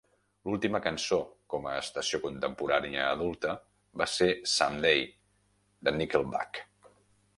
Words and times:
L'última 0.51 0.79
cançó 0.85 1.17
com 1.53 1.67
a 1.71 1.73
estació 1.81 2.19
contemporània 2.23 3.03
adulta 3.09 3.53
va 4.03 4.09
ser 4.15 4.31
"Someday" 4.55 5.05
de 5.89 5.95
Nickelback. 6.01 6.65